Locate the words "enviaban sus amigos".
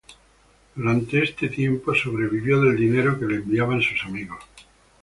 3.35-4.39